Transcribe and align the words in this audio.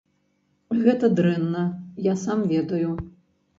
Гэта 0.85 1.09
дрэнна, 1.19 1.63
я 2.09 2.17
сам 2.25 2.39
ведаю. 2.55 2.91